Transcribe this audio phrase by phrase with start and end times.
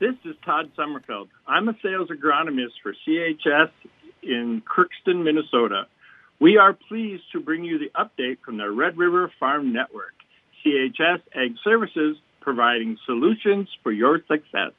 [0.00, 1.28] This is Todd Sommerfeld.
[1.46, 3.70] I'm a sales agronomist for CHS
[4.22, 5.88] in Crookston, Minnesota.
[6.40, 10.14] We are pleased to bring you the update from the Red River Farm Network.
[10.64, 14.72] CHS Ag Services providing solutions for your success.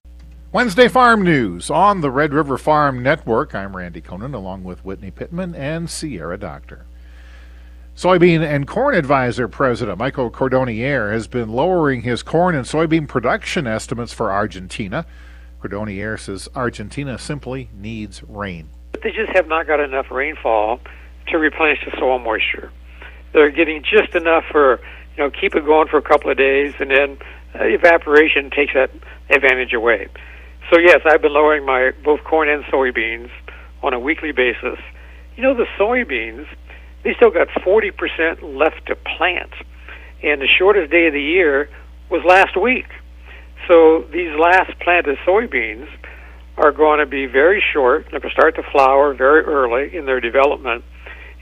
[0.53, 3.53] Wednesday Farm News on the Red River Farm Network.
[3.53, 6.87] I'm Randy Koenen along with Whitney Pittman and Sierra Doctor.
[7.95, 13.67] Soybean and Corn Advisor President Michael Cordonnier has been lowering his corn and soybean production
[13.67, 15.05] estimates for Argentina.
[15.61, 18.69] Cordonnier says Argentina simply needs rain.
[19.03, 20.79] They just have not got enough rainfall
[21.27, 22.71] to replenish the soil moisture.
[23.33, 24.79] They're getting just enough for
[25.17, 27.17] you know keep it going for a couple of days, and then
[27.53, 28.89] uh, evaporation takes that
[29.29, 30.07] advantage away.
[30.71, 33.29] So yes, I've been lowering my both corn and soybeans
[33.83, 34.79] on a weekly basis.
[35.35, 36.47] You know the soybeans
[37.03, 39.51] they still got 40% left to plant.
[40.23, 41.69] And the shortest day of the year
[42.09, 42.85] was last week.
[43.67, 45.87] So these last planted soybeans
[46.57, 48.07] are going to be very short.
[48.11, 50.83] They're going to start to flower very early in their development.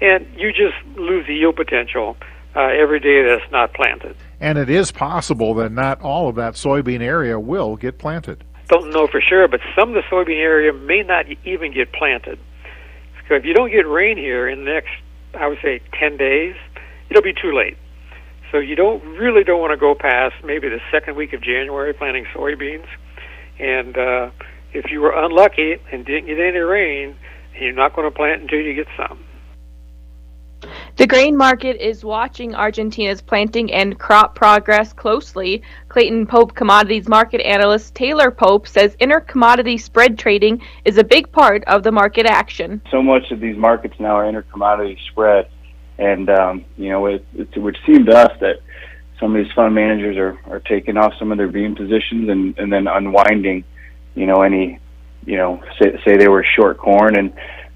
[0.02, 2.16] And you just lose the yield potential
[2.56, 4.16] uh, every day that's not planted.
[4.40, 8.44] And it is possible that not all of that soybean area will get planted.
[8.68, 12.40] Don't know for sure, but some of the soybean area may not even get planted.
[13.28, 14.92] So if you don't get rain here in the next
[15.38, 16.56] I would say 10 days,
[17.10, 17.78] it'll be too late.
[18.52, 21.94] So you don't really don't want to go past maybe the second week of January
[21.94, 22.88] planting soybeans.
[23.60, 24.32] And uh,
[24.74, 27.16] if you were unlucky and didn't get any rain,
[27.60, 29.20] you're not going to plant until you get some.
[31.00, 35.64] The grain market is watching Argentina's planting and crop progress closely.
[35.88, 41.64] Clayton Pope commodities market analyst Taylor Pope says inter-commodity spread trading is a big part
[41.68, 42.82] of the market action.
[42.92, 45.50] So much of these markets now are inter-commodity spread,
[46.00, 48.58] and um, you know it, it would seem to us that
[49.22, 52.60] some of these fund managers are, are taking off some of their bean positions and,
[52.60, 53.64] and then unwinding,
[54.16, 54.80] you know, any,
[55.26, 57.34] you know, say, say they were short corn and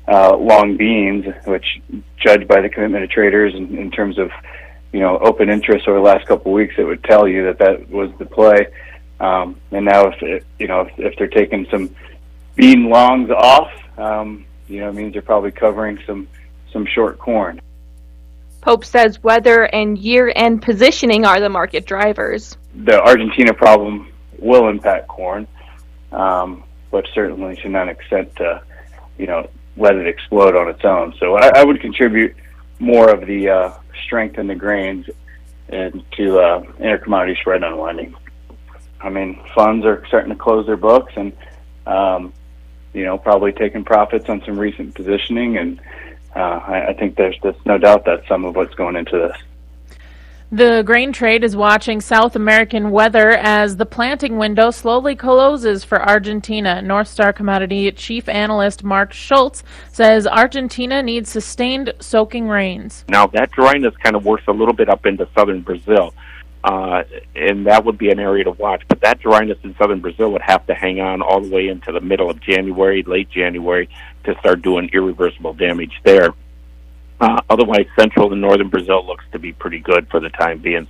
[0.07, 1.81] uh, long beans, which
[2.17, 4.31] judged by the commitment of traders in, in terms of
[4.91, 7.59] you know open interest over the last couple of weeks, it would tell you that
[7.59, 8.67] that was the play.
[9.19, 11.95] Um, and now, if it, you know if, if they're taking some
[12.55, 16.27] bean longs off, um, you know, it means they're probably covering some
[16.71, 17.61] some short corn.
[18.61, 22.57] Pope says weather and year-end positioning are the market drivers.
[22.73, 25.47] The Argentina problem will impact corn,
[26.13, 28.63] um, but certainly to not extent to,
[29.17, 31.13] you know, let it explode on its own.
[31.19, 32.35] So I, I would contribute
[32.79, 33.73] more of the uh,
[34.05, 35.07] strength in the grains
[35.69, 38.15] and to uh, intercommodity spread unwinding.
[39.01, 41.33] I mean, funds are starting to close their books and,
[41.85, 42.33] um,
[42.93, 45.57] you know, probably taking profits on some recent positioning.
[45.57, 45.81] And
[46.35, 49.37] uh, I, I think there's, there's no doubt that's some of what's going into this.
[50.53, 55.99] The grain trade is watching South American weather as the planting window slowly closes for
[56.07, 56.79] Argentina.
[56.79, 63.03] North Star Commodity Chief Analyst Mark Schultz says Argentina needs sustained soaking rains.
[63.09, 66.13] Now, that dryness kind of works a little bit up into southern Brazil,
[66.63, 67.01] uh,
[67.35, 68.83] and that would be an area to watch.
[68.87, 71.91] But that dryness in southern Brazil would have to hang on all the way into
[71.91, 73.89] the middle of January, late January,
[74.25, 76.29] to start doing irreversible damage there.
[77.19, 80.87] Uh, otherwise, central and northern Brazil looks to be pretty good for the time being.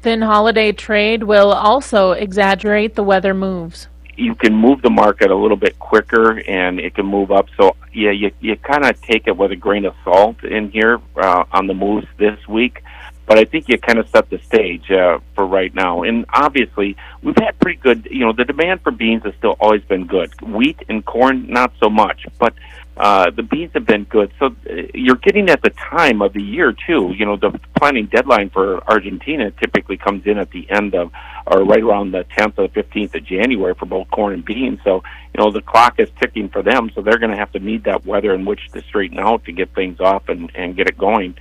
[0.00, 3.88] Thin holiday trade will also exaggerate the weather moves.
[4.16, 7.46] You can move the market a little bit quicker, and it can move up.
[7.56, 11.00] So, yeah, you you kind of take it with a grain of salt in here
[11.16, 12.82] uh, on the moves this week.
[13.26, 16.02] But I think you kind of set the stage uh, for right now.
[16.02, 18.08] And obviously, we've had pretty good.
[18.10, 20.28] You know, the demand for beans has still always been good.
[20.42, 22.26] Wheat and corn, not so much.
[22.38, 22.54] But
[22.96, 24.32] uh, the beans have been good.
[24.38, 27.14] So uh, you're getting at the time of the year too.
[27.16, 31.10] You know, the planning deadline for Argentina typically comes in at the end of,
[31.46, 34.80] or right around the 10th or 15th of January for both corn and beans.
[34.84, 35.02] So
[35.34, 36.90] you know the clock is ticking for them.
[36.94, 39.52] So they're going to have to need that weather in which to straighten out to
[39.52, 41.36] get things off and and get it going.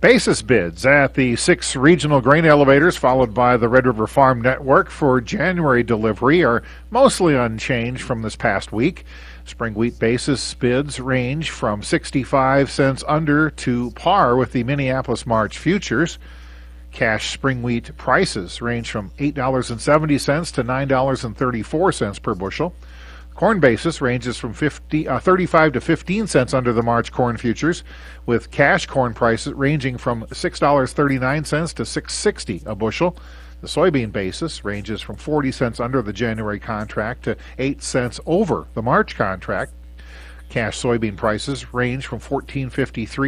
[0.00, 4.90] Basis bids at the six regional grain elevators, followed by the Red River Farm Network
[4.90, 9.04] for January delivery, are mostly unchanged from this past week.
[9.44, 15.58] Spring wheat basis bids range from 65 cents under to par with the Minneapolis March
[15.58, 16.18] futures.
[16.92, 22.74] Cash spring wheat prices range from $8.70 to $9.34 per bushel.
[23.34, 27.82] Corn basis ranges from 50, uh, 35 to 15 cents under the March corn futures,
[28.26, 33.16] with cash corn prices ranging from $6.39 to 6.60 a bushel.
[33.62, 38.66] The soybean basis ranges from 40 cents under the January contract to 8 cents over
[38.74, 39.72] the March contract.
[40.48, 42.72] Cash soybean prices range from 14.53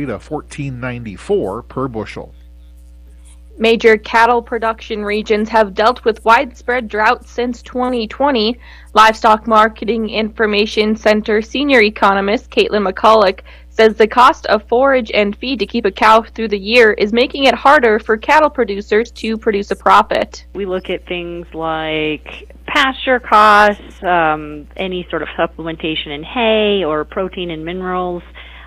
[0.08, 2.34] to 14.94 per bushel.
[3.56, 8.58] Major cattle production regions have dealt with widespread drought since 2020.
[8.92, 13.42] Livestock Marketing Information Center senior economist Katelyn McCullock
[13.74, 17.12] says the cost of forage and feed to keep a cow through the year is
[17.12, 20.46] making it harder for cattle producers to produce a profit.
[20.54, 27.04] We look at things like pasture costs, um, any sort of supplementation in hay or
[27.04, 28.22] protein and minerals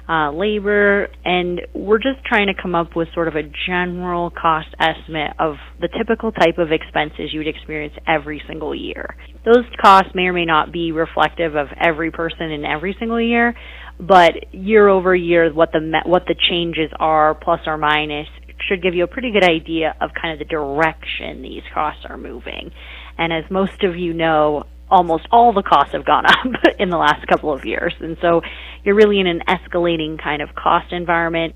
[0.09, 4.69] uh, labor, and we're just trying to come up with sort of a general cost
[4.79, 9.17] estimate of the typical type of expenses you would experience every single year.
[9.43, 13.53] Those costs may or may not be reflective of every person in every single year,
[13.99, 18.27] but year over year, what the what the changes are, plus or minus,
[18.67, 22.17] should give you a pretty good idea of kind of the direction these costs are
[22.17, 22.71] moving.
[23.17, 26.37] And as most of you know, almost all the costs have gone up
[26.79, 27.93] in the last couple of years.
[27.99, 28.41] And so
[28.83, 31.55] you're really in an escalating kind of cost environment.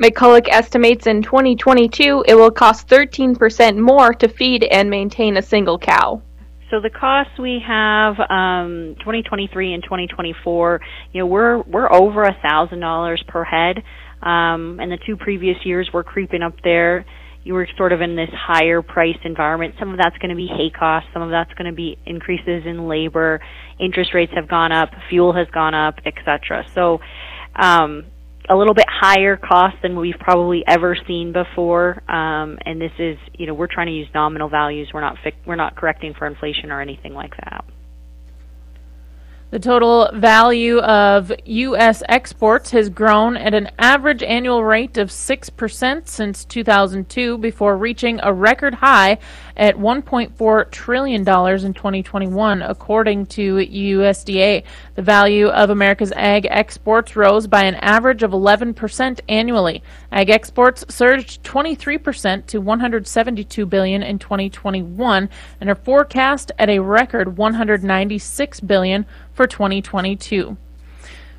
[0.00, 5.78] McCullock estimates in 2022 it will cost 13% more to feed and maintain a single
[5.78, 6.20] cow.
[6.74, 10.80] So the costs we have, um, 2023 and 2024,
[11.12, 13.76] you know, we're we're over a thousand dollars per head,
[14.20, 17.06] um, and the two previous years we're creeping up there.
[17.44, 19.76] You were sort of in this higher price environment.
[19.78, 22.64] Some of that's going to be hay costs, some of that's going to be increases
[22.66, 23.40] in labor,
[23.78, 26.66] interest rates have gone up, fuel has gone up, etc.
[26.74, 26.98] So
[27.54, 28.04] um,
[28.48, 32.02] a little bit higher cost than we've probably ever seen before.
[32.10, 34.90] Um, and this is, you know, we're trying to use nominal values.
[34.92, 37.64] We're not fi- we're not correcting for inflation or anything like that.
[39.54, 42.02] The total value of U.S.
[42.08, 48.32] exports has grown at an average annual rate of 6% since 2002 before reaching a
[48.32, 49.18] record high
[49.56, 54.64] at $1.4 trillion in 2021, according to USDA.
[54.96, 59.84] The value of America's ag exports rose by an average of 11% annually.
[60.10, 65.28] Ag exports surged 23% to 172 billion in 2021
[65.60, 70.56] and are forecast at a record 196 billion for 2022.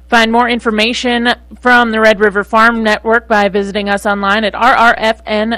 [0.07, 5.49] Find more information from the Red River Farm Network by visiting us online at rrfn.com.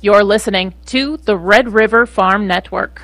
[0.00, 3.02] You're listening to the Red River Farm Network.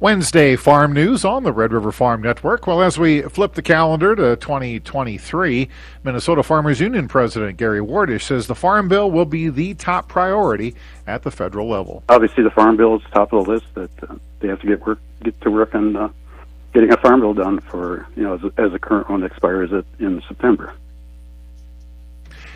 [0.00, 2.66] Wednesday farm news on the Red River Farm Network.
[2.66, 5.68] Well, as we flip the calendar to 2023,
[6.02, 10.74] Minnesota Farmers Union President Gary Wertish says the Farm Bill will be the top priority
[11.06, 12.02] at the federal level.
[12.08, 14.84] Obviously, the Farm Bill is top of the list that uh, they have to get
[14.86, 16.08] work get to work on uh,
[16.72, 20.22] getting a farm bill done for you know as, as the current one expires in
[20.28, 20.74] September.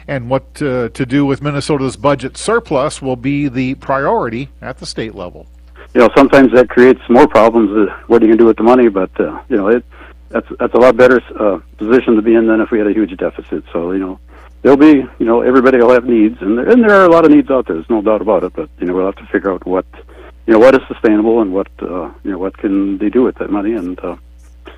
[0.07, 4.87] And what uh, to do with Minnesota's budget surplus will be the priority at the
[4.87, 5.47] state level.
[5.95, 7.71] You know, sometimes that creates more problems.
[7.71, 8.89] Uh, what are you going to do with the money?
[8.89, 9.85] But uh, you know, it
[10.29, 12.93] that's that's a lot better uh, position to be in than if we had a
[12.93, 13.65] huge deficit.
[13.73, 14.19] So you know,
[14.63, 17.25] there'll be you know everybody will have needs, and there, and there are a lot
[17.25, 17.77] of needs out there.
[17.77, 18.53] There's no doubt about it.
[18.53, 19.87] But you know, we'll have to figure out what
[20.47, 23.37] you know what is sustainable and what uh, you know what can they do with
[23.37, 24.17] that money and uh,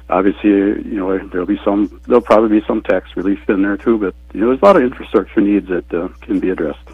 [0.09, 3.99] obviously you know there'll be some there'll probably be some tax relief in there too
[3.99, 6.89] but you know there's a lot of infrastructure needs that uh, can be addressed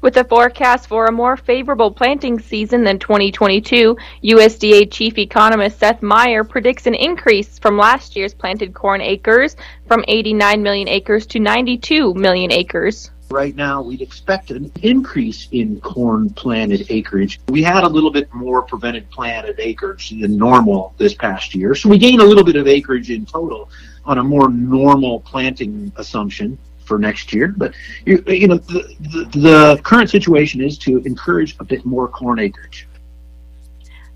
[0.00, 6.02] with a forecast for a more favorable planting season than 2022, USDA Chief Economist Seth
[6.02, 9.56] Meyer predicts an increase from last year's planted corn acres
[9.88, 13.10] from 89 million acres to 92 million acres.
[13.30, 17.38] Right now, we'd expect an increase in corn planted acreage.
[17.48, 21.90] We had a little bit more prevented planted acreage than normal this past year, so
[21.90, 23.68] we gained a little bit of acreage in total
[24.06, 26.56] on a more normal planting assumption
[26.86, 27.48] for next year.
[27.54, 27.74] But
[28.06, 32.38] you, you know, the, the, the current situation is to encourage a bit more corn
[32.38, 32.88] acreage.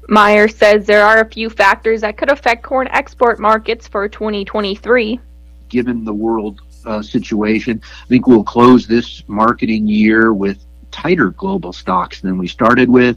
[0.08, 5.20] Meyer says there are a few factors that could affect corn export markets for 2023.
[5.68, 7.80] Given the world uh, situation.
[8.04, 13.16] I think we'll close this marketing year with tighter global stocks than we started with.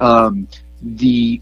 [0.00, 0.48] Um,
[0.82, 1.40] the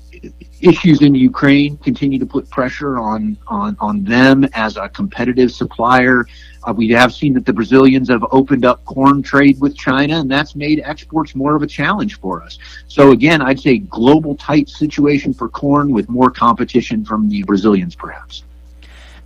[0.60, 6.26] issues in Ukraine continue to put pressure on on, on them as a competitive supplier.
[6.64, 10.30] Uh, we have seen that the Brazilians have opened up corn trade with China, and
[10.30, 12.58] that's made exports more of a challenge for us.
[12.86, 17.94] So again, I'd say global tight situation for corn with more competition from the Brazilians,
[17.94, 18.44] perhaps.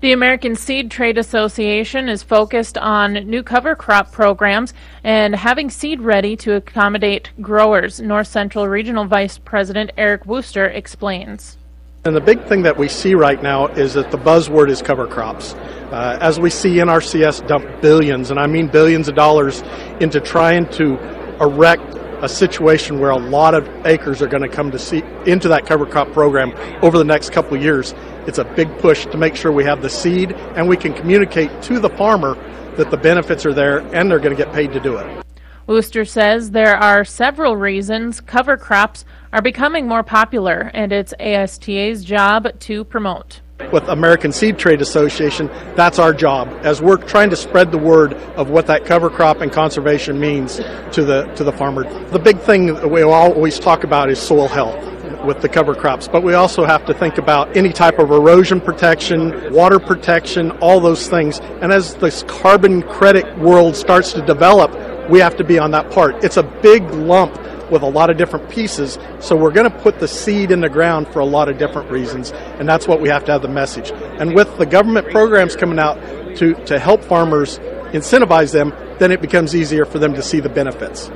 [0.05, 6.03] The American Seed Trade Association is focused on new cover crop programs and having seed
[6.03, 8.03] ready to accommodate growers.
[8.03, 11.57] North Central Regional Vice President Eric Wooster explains.
[12.05, 15.07] And the big thing that we see right now is that the buzzword is cover
[15.07, 15.55] crops.
[15.55, 19.63] Uh, as we see NRCS dump billions, and I mean billions of dollars,
[20.01, 20.99] into trying to
[21.41, 25.49] erect a situation where a lot of acres are going to come to see into
[25.49, 26.53] that cover crop program
[26.83, 27.95] over the next couple of years.
[28.27, 31.63] It's a big push to make sure we have the seed and we can communicate
[31.63, 32.35] to the farmer
[32.77, 35.25] that the benefits are there and they're going to get paid to do it.
[35.67, 42.05] Wooster says there are several reasons cover crops are becoming more popular, and it's ASTA's
[42.05, 43.41] job to promote.
[43.73, 45.47] With American Seed Trade Association,
[45.77, 49.43] that's our job as we're trying to spread the word of what that cover crop
[49.43, 51.85] and conservation means to the to the farmer.
[52.11, 54.85] The big thing that we always talk about is soil health
[55.25, 58.61] with the cover crops, but we also have to think about any type of erosion
[58.61, 61.39] protection, water protection, all those things.
[61.63, 64.73] And as this carbon credit world starts to develop,
[65.09, 66.25] we have to be on that part.
[66.25, 67.39] It's a big lump
[67.75, 70.69] with a lot of different pieces, so we're going to put the seed in the
[70.69, 73.49] ground for a lot of different reasons, and that's what we have to have the
[73.49, 73.91] message.
[73.93, 75.97] And with the government programs coming out
[76.37, 77.59] to, to help farmers
[77.93, 81.11] incentivize them, then it becomes easier for them to see the benefits.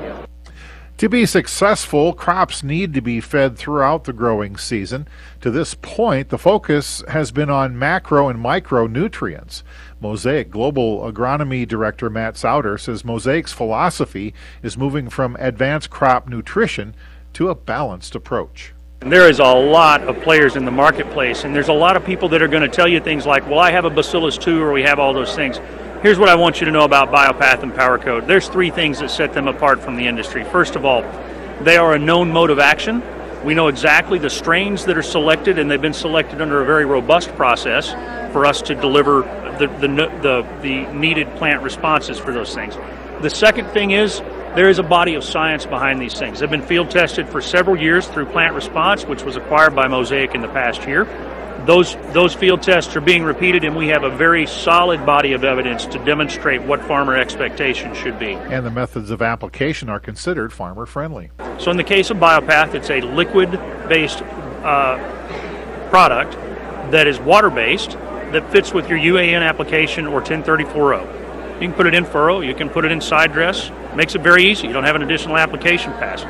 [0.98, 5.06] To be successful, crops need to be fed throughout the growing season.
[5.42, 9.62] To this point, the focus has been on macro and micronutrients.
[10.00, 16.96] Mosaic Global Agronomy Director Matt Souter says Mosaic's philosophy is moving from advanced crop nutrition
[17.34, 18.74] to a balanced approach.
[18.98, 22.28] There is a lot of players in the marketplace, and there's a lot of people
[22.30, 24.72] that are going to tell you things like, well, I have a Bacillus too, or
[24.72, 25.60] we have all those things.
[26.00, 28.28] Here's what I want you to know about Biopath and PowerCoat.
[28.28, 30.44] There's three things that set them apart from the industry.
[30.44, 31.02] First of all,
[31.62, 33.02] they are a known mode of action.
[33.44, 36.84] We know exactly the strains that are selected, and they've been selected under a very
[36.84, 37.90] robust process
[38.32, 39.22] for us to deliver
[39.58, 39.88] the, the,
[40.22, 42.76] the, the needed plant responses for those things.
[43.20, 44.20] The second thing is
[44.54, 46.38] there is a body of science behind these things.
[46.38, 50.36] They've been field tested for several years through Plant Response, which was acquired by Mosaic
[50.36, 51.06] in the past year.
[51.68, 55.44] Those, those field tests are being repeated, and we have a very solid body of
[55.44, 58.32] evidence to demonstrate what farmer expectations should be.
[58.32, 61.30] And the methods of application are considered farmer friendly.
[61.58, 63.50] So, in the case of Biopath, it's a liquid
[63.86, 64.96] based uh,
[65.90, 66.32] product
[66.90, 67.90] that is water based
[68.32, 71.60] that fits with your UAN application or 1034-0.
[71.60, 73.70] You can put it in furrow, you can put it in side dress.
[73.94, 74.68] Makes it very easy.
[74.68, 76.24] You don't have an additional application pass.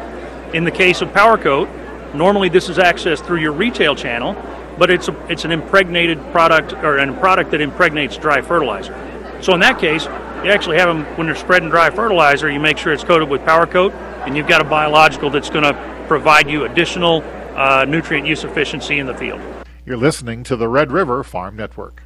[0.52, 4.34] In the case of PowerCoat, normally this is accessed through your retail channel,
[4.78, 8.94] but it's a, it's an impregnated product or a product that impregnates dry fertilizer.
[9.42, 10.04] So in that case,
[10.44, 12.50] you actually have them when they're spreading dry fertilizer.
[12.50, 13.92] You make sure it's coated with PowerCoat,
[14.26, 17.22] and you've got a biological that's going to provide you additional
[17.56, 19.40] uh, nutrient use efficiency in the field.
[19.84, 22.02] You're listening to the Red River Farm Network.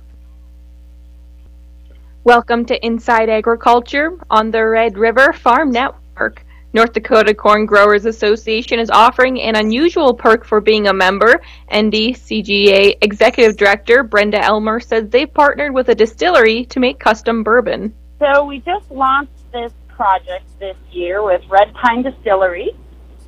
[2.24, 6.44] Welcome to Inside Agriculture on the Red River Farm Network.
[6.74, 11.42] North Dakota Corn Growers Association is offering an unusual perk for being a member.
[11.70, 17.94] NDCGA Executive Director Brenda Elmer says they've partnered with a distillery to make custom bourbon.
[18.18, 22.70] So we just launched this project this year with Red Pine Distillery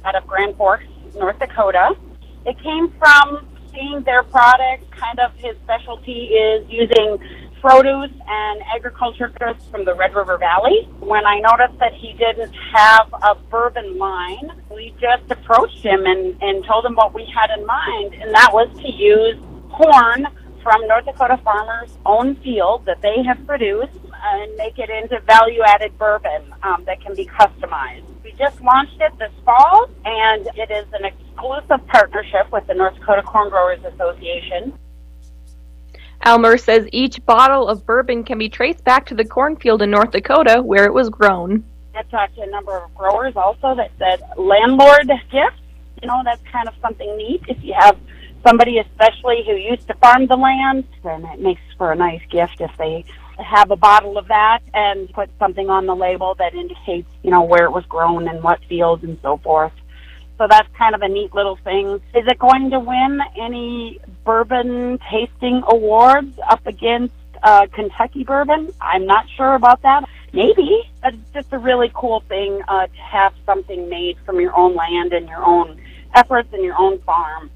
[0.07, 0.85] out of Grand Forks,
[1.15, 1.97] North Dakota.
[2.47, 4.91] It came from seeing their product.
[4.91, 7.19] Kind of his specialty is using
[7.65, 10.87] produce and agriculture goods from the Red River Valley.
[11.01, 16.37] When I noticed that he didn't have a bourbon line, we just approached him and,
[16.43, 19.37] and told him what we had in mind, and that was to use
[19.73, 20.27] corn
[20.63, 25.63] from North Dakota farmers' own field that they have produced and make it into value
[25.65, 28.05] added bourbon um, that can be customized.
[28.23, 32.97] We just launched it this fall, and it is an exclusive partnership with the North
[32.97, 34.79] Dakota Corn Growers Association.
[36.25, 40.11] Elmer says each bottle of bourbon can be traced back to the cornfield in North
[40.11, 41.63] Dakota where it was grown.
[41.95, 45.61] I talked to a number of growers also that said landlord gift.
[46.03, 47.43] You know, that's kind of something neat.
[47.47, 47.99] If you have
[48.45, 52.61] somebody especially who used to farm the land, then it makes for a nice gift
[52.61, 53.05] if they
[53.39, 57.43] have a bottle of that and put something on the label that indicates, you know,
[57.43, 59.73] where it was grown and what fields and so forth.
[60.39, 62.01] So that's kind of a neat little thing.
[62.15, 68.73] Is it going to win any bourbon tasting awards up against uh, Kentucky bourbon?
[68.81, 70.09] I'm not sure about that.
[70.33, 74.57] Maybe, but it's just a really cool thing uh, to have something made from your
[74.57, 75.81] own land and your own
[76.15, 77.51] efforts and your own farm.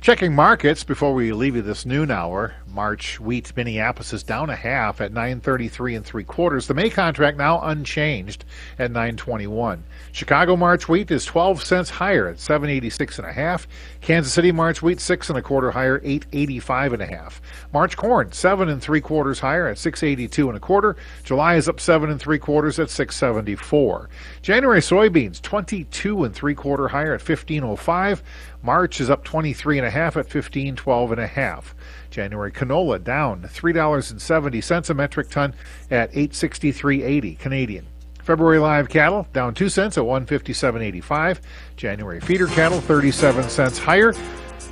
[0.00, 2.54] Checking markets before we leave you this noon hour.
[2.68, 6.66] March wheat Minneapolis is down a half at 933 and three quarters.
[6.66, 8.44] The May contract now unchanged
[8.78, 9.82] at 921.
[10.12, 13.66] Chicago March wheat is 12 cents higher at 786 and a half.
[14.02, 17.40] Kansas City March wheat six and a quarter higher, 885 and a half.
[17.72, 20.96] March corn seven and three quarters higher at 682 and a quarter.
[21.24, 24.10] July is up seven and three quarters at 674.
[24.42, 28.22] January soybeans 22 and three quarter higher at 1505.
[28.62, 31.74] March is up 23 and a half at 1512 and a half.
[32.10, 35.54] January canola down $3.70 a metric ton
[35.90, 37.86] at 863.80 Canadian.
[38.22, 41.40] February live cattle down 2 cents at 157.85.
[41.76, 44.10] January feeder cattle 37 cents higher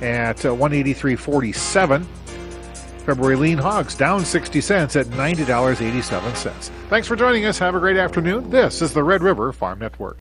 [0.01, 2.05] at uh, 183.47.
[3.05, 6.69] February lean hogs down 60 cents at $90.87.
[6.89, 7.59] Thanks for joining us.
[7.59, 8.49] Have a great afternoon.
[8.49, 10.13] This is the Red River Farm Network.